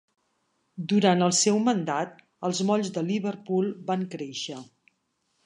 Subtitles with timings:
[0.93, 2.15] Durant el seu mandat,
[2.49, 4.59] els molls de Liverpool van créixer.